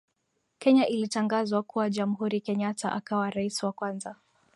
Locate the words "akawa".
2.91-3.29